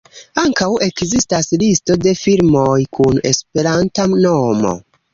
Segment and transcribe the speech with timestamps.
[0.43, 4.79] Ankaŭ ekzistas Listo de Filmoj kun esperanta nomo.